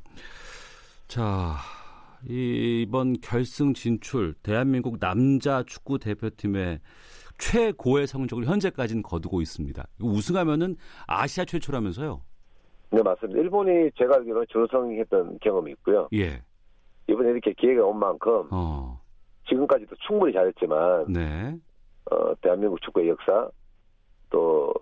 [1.07, 1.55] 자,
[2.27, 6.79] 이번 결승 진출 대한민국 남자 축구 대표팀의
[7.37, 9.83] 최고의 성적을 현재까지는 거두고 있습니다.
[10.01, 10.75] 우승하면은
[11.07, 12.21] 아시아 최초라면서요?
[12.91, 13.39] 네 맞습니다.
[13.41, 16.07] 일본이 제가 알기로는 준우승했던 경험이 있고요.
[16.13, 16.41] 예.
[17.09, 18.92] 이번에 이렇게 기회가 온 만큼 어.
[19.47, 21.55] 지금까지도 충분히 잘했지만 네.
[22.11, 23.49] 어, 대한민국 축구의 역사
[24.29, 24.73] 또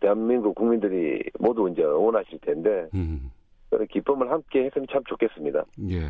[0.00, 3.30] 대한민국 국민들이 모두 이제 응원하실 텐데 음.
[3.70, 5.64] 그런 기쁨을 함께 했으면 참 좋겠습니다.
[5.90, 6.00] 예.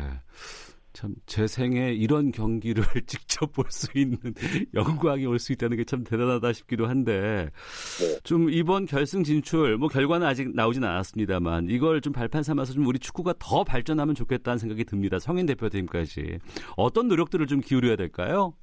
[0.93, 4.17] 참 제 생에 이런 경기를 직접 볼 수 있는
[4.73, 7.49] 영광이 올 수 있다는 게 참 대단하다 싶기도 한데
[7.99, 8.19] 네.
[8.23, 12.99] 좀 이번 결승 진출 뭐 결과는 아직 나오진 않았습니다만 이걸 좀 발판 삼아서 좀 우리
[12.99, 15.19] 축구가 더 발전하면 좋겠다는 생각이 듭니다.
[15.19, 16.39] 성인 대표팀까지
[16.77, 18.53] 어떤 노력들을 좀 기울여야 될까요?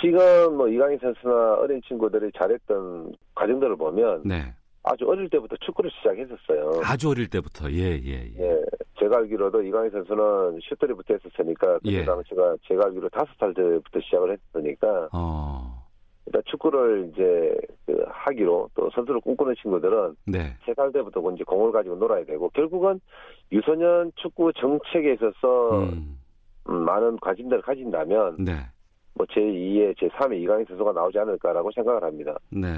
[0.00, 4.54] 지금 뭐 이강인 선수나 어린 친구들이 잘했던 과정들을 보면 네.
[4.84, 6.82] 아주 어릴 때부터 축구를 시작했었어요.
[6.84, 8.32] 아주 어릴 때부터 예 예, 예.
[8.38, 8.62] 예,
[8.98, 12.04] 제가 알기로도 이강인 선수는 슈터리부터 했었으니까 그때 예.
[12.04, 15.82] 당시가 제가 알기로 다섯 살 때부터 시작을 했으니까 어.
[16.26, 20.56] 일단 축구를 이제 그 하기로 또 선수를 꿈꾸는 친구들은 네.
[20.64, 23.00] 세살 때부터 이제 공을 가지고 놀아야 되고 결국은
[23.50, 26.18] 유소년 축구 정책에 있어서 음.
[26.68, 28.52] 음, 많은 관심들을 가진다면 네.
[29.14, 32.38] 뭐 제2의 제3의 이강인 선수가 나오지 않을까라고 생각을 합니다.
[32.50, 32.68] 네.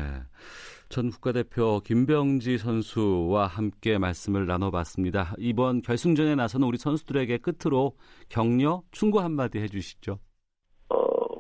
[0.89, 5.35] 전 국가대표 김병지 선수와 함께 말씀을 나눠봤습니다.
[5.39, 7.93] 이번 결승전에 나서는 우리 선수들에게 끝으로
[8.29, 10.19] 격려, 충고 한마디 해주시죠.
[10.91, 10.97] 어,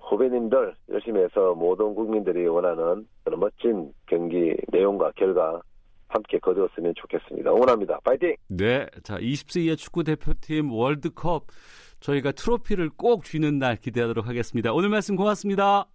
[0.09, 5.61] 후배님들 열심히 해서 모든 국민들이 원하는 그런 멋진 경기 내용과 결과
[6.09, 7.51] 함께 거두었으면 좋겠습니다.
[7.51, 7.99] 응원합니다.
[8.05, 8.37] 파이팅!
[8.49, 8.87] 네.
[9.03, 11.47] 자, 20세 이하 축구 대표팀 월드컵
[12.01, 14.73] 저희가 트로피를 꼭 쥐는 날 기대하도록 하겠습니다.
[14.73, 15.87] 오늘 말씀 고맙습니다.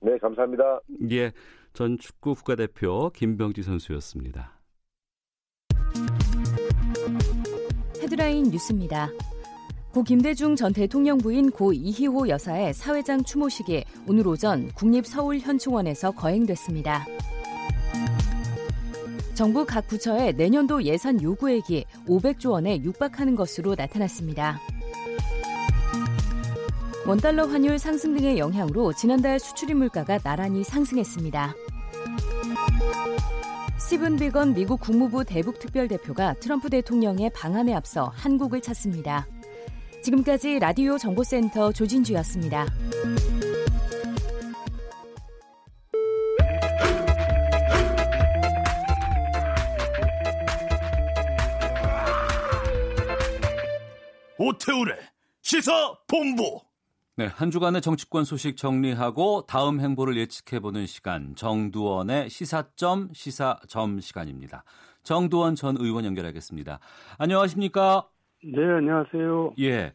[0.00, 0.80] 네, 감사합니다.
[1.12, 1.32] 예.
[1.74, 4.60] 전 축구 국가대표 김병지 선수였습니다.
[8.00, 9.10] 헤드라인 뉴스입니다.
[9.90, 17.06] 고 김대중 전 대통령 부인 고 이희호 여사의 사회장 추모식이 오늘 오전 국립서울현충원에서 거행됐습니다.
[19.34, 24.60] 정부 각 부처의 내년도 예산 요구액이 500조 원에 육박하는 것으로 나타났습니다.
[27.06, 31.54] 원달러 환율 상승 등의 영향으로 지난달 수출입 물가가 나란히 상승했습니다.
[33.76, 39.26] 스티븐 비건 미국 국무부 대북 특별대표가 트럼프 대통령의 방한에 앞서 한국을 찾습니다.
[40.02, 42.66] 지금까지 라디오 정보센터 조진주였습니다.
[54.38, 54.96] 오태우래
[55.42, 56.60] 시사 본부.
[57.16, 64.64] 네, 한 주간의 정치권 소식 정리하고 다음 행보를 예측해보는 시간 정두원의 시사점 시사점 시간입니다.
[65.04, 66.80] 정두원 전 의원 연결하겠습니다.
[67.18, 68.08] 안녕하십니까?
[68.42, 69.52] 네, 안녕하세요.
[69.60, 69.92] 예.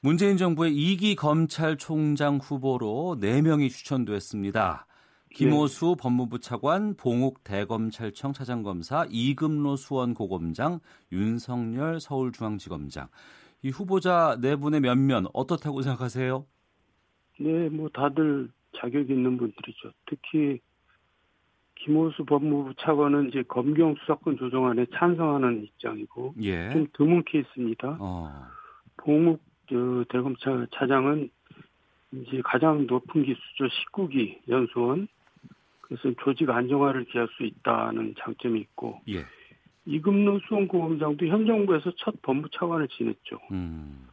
[0.00, 4.86] 문재인 정부의 2기 검찰총장 후보로 4명이 추천됐습니다.
[5.34, 10.80] 김호수 법무부 차관, 봉욱 대검찰청 차장검사, 이금로 수원 고검장,
[11.12, 13.06] 윤석열 서울중앙지검장.
[13.62, 16.44] 이 후보자 네 분의 면면 어떻다고 생각하세요?
[17.38, 19.92] 네, 뭐 다들 자격 있는 분들이죠.
[20.06, 20.60] 특히
[21.76, 26.70] 김호수 법무부 차관은 이제 검경 수사권 조정안에 찬성하는 입장이고 예.
[26.72, 27.96] 좀 드문 케이스입니다.
[28.00, 28.46] 어.
[28.96, 31.30] 봉욱 저, 대검찰 차장은
[32.12, 35.08] 이제 가장 높은 기수죠 19기 연수원.
[35.82, 39.24] 그래서 조직 안정화를 기할 수 있다는 장점이 있고 예.
[39.84, 43.38] 이금로 수원고검장도 현 정부에서 첫 법무 차관을 지냈죠.
[43.52, 44.08] 음.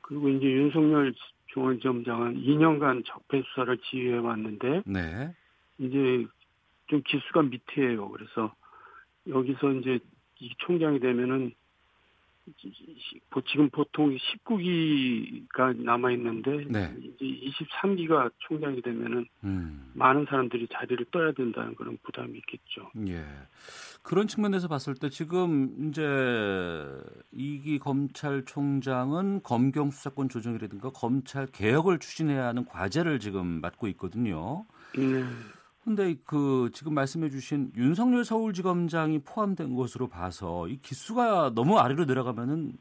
[0.00, 1.14] 그리고 이제 윤석열
[1.54, 5.34] 중앙지검장은 2년간 적폐 수사를 지휘해 왔는데 네.
[5.78, 6.26] 이제
[6.86, 8.10] 좀 기수가 밑이에요.
[8.10, 8.54] 그래서
[9.28, 9.98] 여기서 이제
[10.40, 11.52] 이 총장이 되면은
[13.46, 16.94] 지금 보통 19기가 남아 있는데 네.
[16.98, 19.92] 이제 23기가 총장이 되면은 음.
[19.94, 22.90] 많은 사람들이 자리를 떠야 된다는 그런 부담이 있겠죠.
[23.08, 23.24] 예.
[24.02, 26.02] 그런 측면에서 봤을 때 지금 이제
[27.32, 34.66] 이기 검찰총장은 검경 수사권 조정이라든가 검찰 개혁을 추진해야 하는 과제를 지금 맡고 있거든요.
[34.96, 35.24] 네.
[35.84, 42.72] 근데 그 지금 말씀해 주신 윤석열 서울지검장이 포함된 것으로 봐서 이 기수가 너무 아래로 내려가면은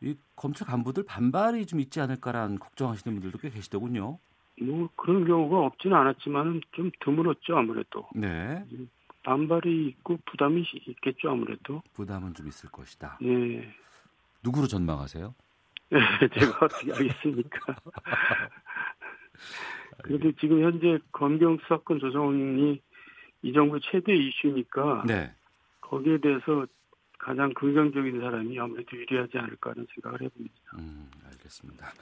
[0.00, 4.18] 이 검찰 간부들 반발이 좀 있지 않을까라는 걱정하시는 분들도 꽤 계시더군요.
[4.62, 8.64] 뭐 그런 경우가 없지는 않았지만 좀 드물었죠 아무래도 네.
[9.22, 11.82] 반발이 있고 부담이 있겠죠 아무래도.
[11.92, 13.18] 부담은 좀 있을 것이다.
[13.20, 13.70] 네.
[14.42, 15.34] 누구로 전망하세요?
[15.90, 17.76] 네, 제가 어떻게 알겠습니까?
[20.02, 22.80] 그래도 지금 현재 검경 수사권 조정이
[23.42, 25.32] 이 정부 최대 이슈니까 네.
[25.80, 26.66] 거기에 대해서
[27.18, 30.54] 가장 긍정적인 사람이 아무래도 유리하지 않을까 하는 생각을 해봅니다.
[30.78, 31.92] 음, 알겠습니다.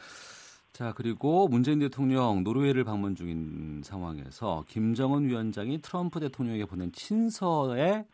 [0.73, 8.05] 자, 그리고 문재인 대통령 노르웨이를 방문 중인 상황에서 김정은 위원장이 트럼프 대통령에게 보낸 친서에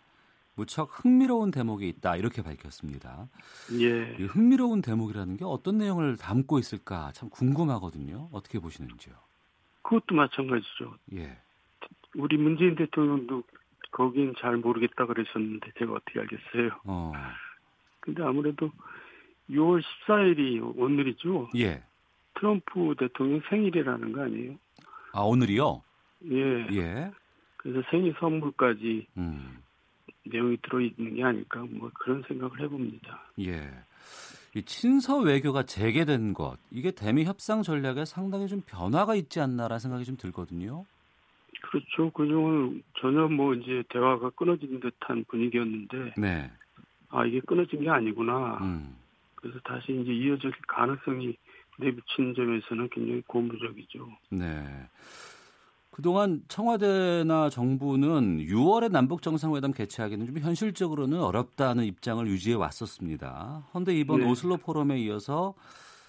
[0.55, 3.29] 무척 흥미로운 대목이 있다 이렇게 밝혔습니다.
[3.81, 4.17] 예.
[4.19, 8.31] 이 흥미로운 대목이라는 게 어떤 내용을 담고 있을까 참 궁금하거든요.
[8.33, 9.15] 어떻게 보시는지요?
[9.85, 10.97] 그것도 마찬가지죠.
[11.15, 11.39] 예.
[12.17, 13.45] 우리 문재인 대통령도
[13.93, 16.81] 거긴 잘 모르겠다 그러셨는데 제가 어떻게 알겠어요.
[16.85, 17.13] 어.
[18.01, 18.71] 근데 아무래도
[19.51, 21.51] 6월 14일이 오늘이죠.
[21.57, 21.83] 예.
[22.35, 24.57] 트럼프 대통령 생일이라는 거 아니에요?
[25.13, 25.83] 아, 오늘이요?
[26.33, 26.67] 예.
[26.73, 27.13] 예.
[27.59, 29.59] 그래서 생일 선물까지 음.
[30.25, 33.23] 내용이 들어있는 게 아닐까 뭐 그런 생각을 해봅니다.
[33.41, 33.71] 예.
[34.55, 40.05] 이 친서 외교가 재개된 것 이게 대미 협상 전략에 상당히 좀 변화가 있지 않나라는 생각이
[40.05, 40.85] 좀 들거든요.
[41.63, 42.11] 그렇죠.
[42.11, 46.51] 그동안 전혀 뭐 이제 대화가 끊어진 듯한 분위기였는데, 네.
[47.09, 48.59] 아, 이게 끊어진 게 아니구나.
[48.63, 48.97] 음.
[49.35, 51.37] 그래서 다시 이제 이어질 가능성이
[51.79, 54.09] 내비친 점에서는 굉장히 고무적이죠.
[54.31, 54.65] 네.
[55.95, 63.69] 그동안 청와대나 정부는 6월에 남북 정상회담 개최하기는 좀 현실적으로는 어렵다는 입장을 유지해 왔었습니다.
[63.71, 64.27] 그런데 이번 네.
[64.29, 65.55] 오슬로 포럼에 이어서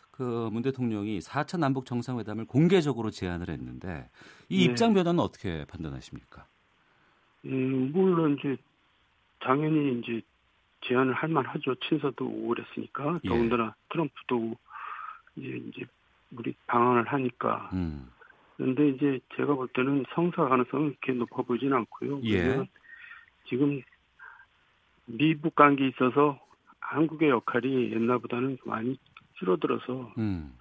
[0.10, 4.10] 그 문 대통령이 4차 남북 정상회담을 공개적으로 제안을 했는데
[4.50, 4.72] 이 네.
[4.72, 6.48] 입장 변화는 어떻게 판단하십니까?
[7.46, 8.58] 음, 물론 이제
[9.40, 10.20] 당연히 이제
[10.88, 11.76] 제안을 할 만하죠.
[11.88, 13.20] 친서도 오고 그랬으니까.
[13.24, 13.30] 예.
[13.30, 14.56] 더군다나 트럼프도
[15.36, 15.86] 이제 이제
[16.36, 17.70] 우리 방안을 하니까.
[17.74, 18.10] 음.
[18.58, 22.22] 그런데 이제 제가 볼 때는 성사 가능성은 그렇게 높아 보이진 않고요.
[22.26, 22.68] 예.
[23.48, 23.82] 지금
[25.06, 26.40] 미북 관계에 있어서
[26.80, 28.98] 한국의 역할이 옛날보다는 많이
[29.38, 30.56] 줄어들어서 음.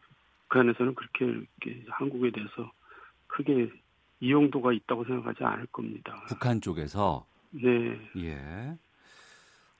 [0.49, 1.47] 그 안에서는 그렇게
[1.89, 2.73] 한국에 대해서
[3.27, 3.71] 크게
[4.21, 6.25] 이용도가 있다고 생각하지 않을 겁니다.
[6.29, 7.99] 북한 쪽에서 네.
[8.17, 8.77] 예.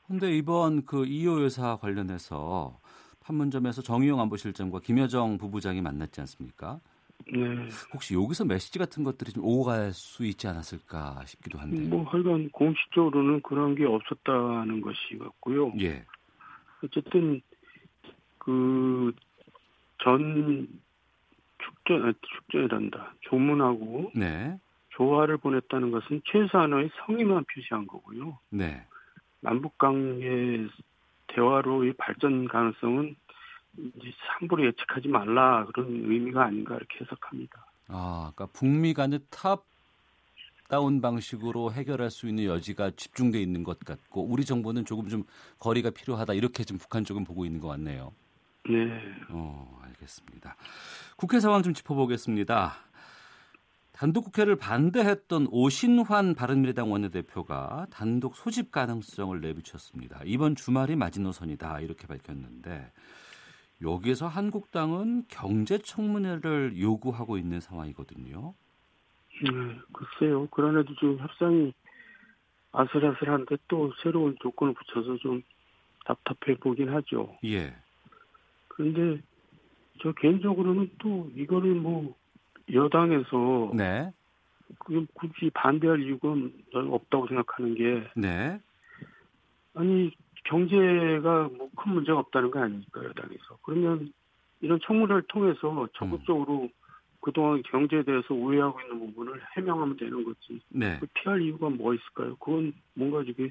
[0.07, 2.79] 근데 이번 그 이호 여사 관련해서
[3.21, 6.81] 판문점에서 정의용 안보실장과 김여정 부부장이 만났지 않습니까?
[7.33, 7.69] 네.
[7.93, 11.89] 혹시 여기서 메시지 같은 것들이 좀 오고 갈수 있지 않았을까 싶기도 한데요.
[11.89, 15.73] 뭐 하여간 공식적으로는 그런 게 없었다는 것이 같고요.
[15.81, 16.05] 예.
[16.83, 17.41] 어쨌든
[18.39, 19.13] 그
[20.05, 20.69] 전
[21.59, 24.59] 축전 아, 축전이란다 조문하고 네.
[24.91, 28.39] 조화를 보냈다는 것은 최소한의 성의만 표시한 거고요.
[28.51, 28.87] 네.
[29.41, 30.67] 남북 관계
[31.29, 33.17] 대화로의 발전 가능성은
[34.39, 37.67] 함부로 예측하지 말라 그런 의미가 아닌가 이렇게 해석합니다.
[37.89, 39.65] 아, 그러니까 북미 간의 top
[40.69, 45.25] down 방식으로 해결할 수 있는 여지가 집중돼 있는 것 같고 우리 정부는 조금 좀
[45.59, 48.13] 거리가 필요하다 이렇게 좀 북한 쪽은 보고 있는 것 같네요.
[48.69, 49.01] 네.
[49.29, 50.57] 어, 알겠습니다.
[51.17, 52.75] 국회 상황 좀 짚어보겠습니다.
[53.93, 60.23] 단독 국회를 반대했던 오신환 바른미래당 원내대표가 단독 소집 가능성을 내비쳤습니다.
[60.25, 62.91] 이번 주말이 마지노선이다 이렇게 밝혔는데
[63.83, 68.55] 여기에서 한국당은 경제 청문회를 요구하고 있는 상황이거든요.
[69.43, 69.51] 네,
[69.93, 70.47] 글쎄요.
[70.49, 71.73] 그런데도 좀 협상이
[72.73, 75.43] 아슬아슬한데 또 새로운 조건을 붙여서 좀
[76.05, 77.37] 답답해 보긴 하죠.
[77.45, 77.75] 예.
[78.69, 79.23] 그런데
[80.03, 82.15] 저 개인적으로는 또 이거를 뭐
[82.73, 84.13] 여당에서 네.
[84.79, 86.35] 그 굳이 반대할 이유가
[86.73, 88.59] 없다고 생각하는 게 네.
[89.75, 90.11] 아니
[90.45, 94.13] 경제가 뭐 큰 문제가 없다는 거 아닙니까 여당에서 그러면
[94.61, 96.69] 이런 청문회를 통해서 적극적으로
[97.21, 100.99] 그동안 경제에 대해서 오해하고 있는 부분을 해명하면 되는 거지 네.
[101.01, 102.37] 그 피할 이유가 뭐가 있을까요?
[102.37, 103.51] 그건 뭔가 이게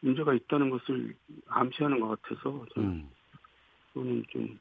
[0.00, 1.14] 문제가 있다는 것을
[1.48, 3.08] 암시하는 것 같아서 저는
[3.96, 4.24] 음.
[4.30, 4.58] 좀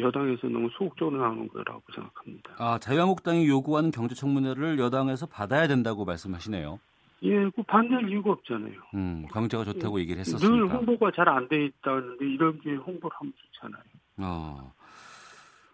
[0.00, 2.56] 여당에서 너무 소극적으로 나오는 거라고 생각합니다.
[2.58, 6.80] 아, 자유한국당이 요구하는 경제청문회를 여당에서 받아야 된다고 말씀하시네요.
[7.22, 8.74] 예, 그 반대할 이유가 없잖아요.
[8.94, 10.74] 음, 경제가 좋다고 얘기를 늘 했었으니까.
[10.76, 13.82] 홍보가 잘 안 돼 있다는데 이런 게 홍보를 하면 좋잖아요.
[14.18, 14.72] 어.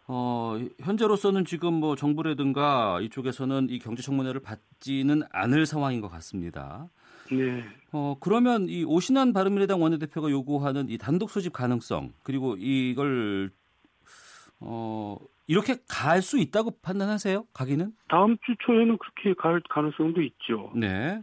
[0.07, 6.89] 어, 현재로서는 지금 뭐 정부라든가 이쪽에서는 이 경제청문회를 받지는 않을 상황인 것 같습니다.
[7.31, 7.65] 네.
[7.93, 13.51] 어, 그러면 이 오신환 바른미래당 원내대표가 요구하는 이 단독 소집 가능성 그리고 이걸
[14.61, 17.47] 어, 이렇게 갈 수 있다고 판단하세요?
[17.55, 17.93] 가기는?
[18.09, 20.71] 다음 주 초에는 그렇게 갈 가능성도 있죠.
[20.75, 21.23] 네.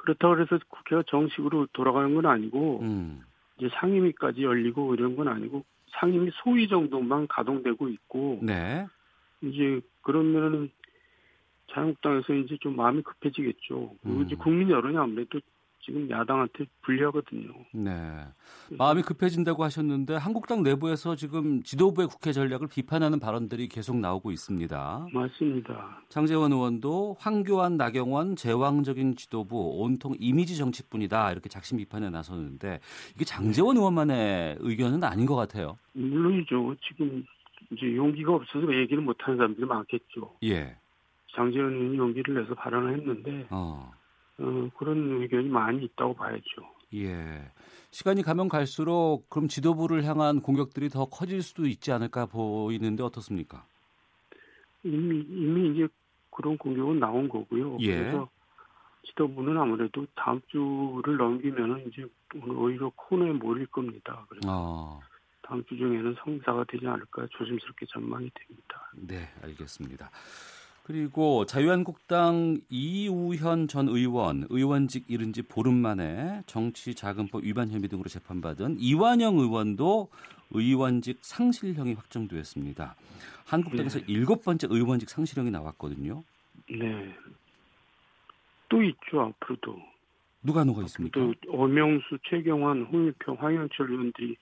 [0.00, 3.22] 그렇다고 해서 국회가 정식으로 돌아가는 건 아니고 음.
[3.58, 8.86] 이제 상임위까지 열리고 이런 건 아니고 상임위 소위 정도만 가동되고 있고 네.
[9.42, 10.70] 이제 그러면은
[11.70, 13.94] 자유한국당에서 이제 좀 마음이 급해지겠죠.
[14.06, 14.22] 음.
[14.24, 15.40] 이제 국민 여론이 아무래도
[15.82, 17.52] 지금 야당한테 불리하거든요.
[17.72, 17.90] 네.
[18.78, 25.08] 마음이 급해진다고 하셨는데 한국당 내부에서 지금 지도부의 국회 전략을 비판하는 발언들이 계속 나오고 있습니다.
[25.12, 26.02] 맞습니다.
[26.08, 32.80] 장재원 의원도 황교안, 나경원 제왕적인 지도부 온통 이미지 정치뿐이다 이렇게 작심 비판에 나섰는데
[33.14, 35.78] 이게 장재원 의원만의 의견은 아닌 것 같아요.
[35.94, 36.76] 물론이죠.
[36.86, 37.24] 지금
[37.72, 40.36] 이제 용기가 없어서 얘기를 못하는 사람들이 많겠죠.
[40.44, 40.76] 예.
[41.34, 43.90] 장재원 의원이 용기를 내서 발언을 했는데 어.
[44.40, 46.62] 어, 그런 의견이 많이 있다고 봐야죠.
[46.94, 47.50] 예.
[47.90, 53.64] 시간이 가면 갈수록 그럼 지도부를 향한 공격들이 더 커질 수도 있지 않을까 보이는데 어떻습니까?
[54.82, 55.88] 이미 이미 이제
[56.30, 57.76] 그런 공격은 나온 거고요.
[57.80, 57.96] 예.
[57.96, 58.28] 그래서
[59.06, 62.06] 지도부는 아무래도 다음 주를 넘기면은 이제
[62.46, 64.24] 오히려 코너에 몰릴 겁니다.
[64.28, 65.00] 그래서 어.
[65.42, 68.90] 다음 주 중에는 성사가 되지 않을까 조심스럽게 전망이 됩니다.
[68.94, 70.10] 네, 알겠습니다.
[70.90, 78.78] 그리고 자유한국당 이우현 전 의원 의원직 잃은 지 보름 만에 정치자금법 위반 혐의 등으로 재판받은
[78.80, 80.08] 이완영 의원도
[80.50, 82.96] 의원직 상실형이 확정되었습니다.
[83.46, 86.24] 한국당에서 일곱 번째 의원직 상실형이 나왔거든요.
[86.68, 87.14] 네.
[88.68, 89.80] 또 있죠 앞으로도.
[90.42, 91.20] 누가 누가 있습니까?
[91.20, 94.36] 또 어명수, 최경환, 홍일평, 황영철 의원들이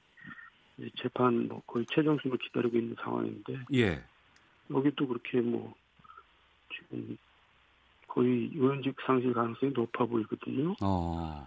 [0.97, 3.59] 재판 뭐 거의 최종심을 기다리고 있는 상황인데.
[3.75, 4.03] 예.
[4.71, 5.75] 여기도 그렇게 뭐
[6.79, 7.17] 지금
[8.07, 10.75] 거의 의원직 상실 가능성이 높아 보이거든요.
[10.81, 11.47] 어.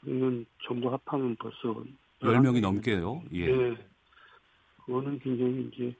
[0.00, 1.84] 그러면 전부 합하면 벌써
[2.20, 3.22] 10명이 넘게요.
[3.32, 3.46] 예.
[3.46, 3.76] 네.
[4.84, 5.94] 그거는 굉장히 이제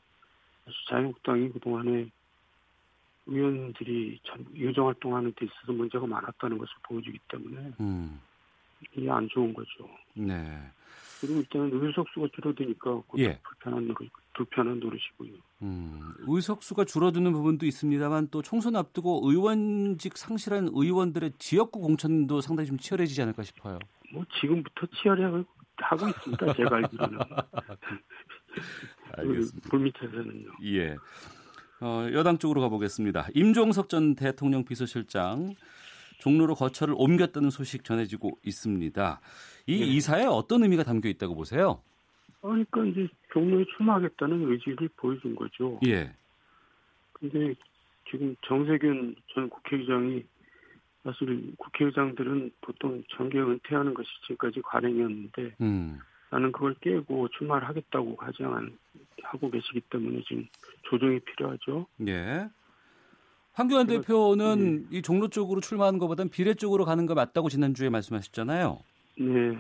[0.89, 2.09] 자유한국당이 그동안에
[3.27, 8.21] 의원들이 참 유정 활동하는 데 있어서 문제가 많았다는 것을 보여주기 때문에 음.
[8.97, 9.89] 이게 안 좋은 거죠.
[10.15, 10.71] 네.
[11.21, 13.39] 그리고 일단은 의석수가 줄어드니까 예.
[13.43, 15.33] 불편한 노릇, 불편한 노릇이고요.
[15.63, 22.79] 음, 의석수가 줄어드는 부분도 있습니다만 또 총선 앞두고 의원직 상실한 의원들의 지역구 공천도 상당히 좀
[22.79, 23.79] 치열해지지 않을까 싶어요.
[24.13, 25.45] 뭐 지금부터 치열해
[25.79, 26.53] 하고 있습니다.
[26.55, 27.19] 제가 알기로는.
[29.17, 29.61] 알겠습니다.
[29.63, 30.51] 그 불밑에서는요.
[30.65, 30.97] 예.
[31.81, 33.29] 어, 여당 쪽으로 가보겠습니다.
[33.35, 35.55] 임종석 전 대통령 비서실장
[36.19, 39.21] 종로로 거처를 옮겼다는 소식 전해지고 있습니다.
[39.67, 39.87] 이 네.
[39.87, 41.83] 이사에 어떤 의미가 담겨 있다고 보세요?
[42.47, 45.81] 그러니까 이제 종로에 출마하겠다는 의지를 보여준 거죠.
[45.87, 46.15] 예.
[47.13, 47.55] 근데
[48.11, 50.25] 지금 정세균 전 국회의장이
[51.03, 55.99] 사실 국회의장들은 보통 정계 은퇴하는 것이 지금까지 관행이었는데 음.
[56.31, 58.71] 나는 그걸 깨고 출마를 하겠다고 가장
[59.23, 60.47] 하고 계시기 때문에 지금
[60.83, 61.87] 조정이 필요하죠.
[62.09, 62.49] 예.
[63.55, 68.79] 황교안 제가- 대표는 이 종로 쪽으로 출마하는 것보다는 비례 쪽으로 가는 거 맞다고 지난주에 말씀하셨잖아요.
[69.19, 69.59] 네.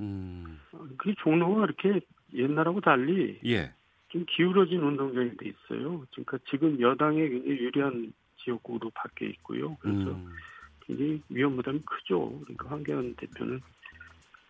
[0.00, 0.58] 음.
[0.98, 2.00] 그 종로가 이렇게
[2.34, 3.72] 옛날하고 달리 예.
[4.08, 6.04] 좀 기울어진 운동장이 돼 있어요.
[6.12, 8.12] 그러니까 지금 여당에 굉장히 유리한
[8.42, 9.76] 지역구로 바뀌어 있고요.
[9.80, 10.32] 그래서 음.
[10.86, 12.38] 굉장히 위험 부담이 크죠.
[12.44, 13.60] 그러니까 황교안 대표는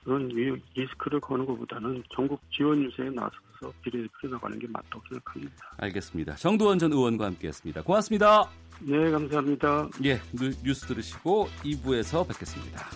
[0.04, 5.54] 그런 위- 리스크를 거는 것보다는 전국 지원 유세에 나서서 비례대표로 나가는 게 맞다고 생각합니다.
[5.78, 6.34] 알겠습니다.
[6.36, 7.82] 정두언 전 의원과 함께했습니다.
[7.82, 8.48] 고맙습니다.
[8.82, 9.88] 네, 감사합니다.
[10.04, 12.86] 예, 뉴- 뉴스 들으시고 2부에서 뵙겠습니다.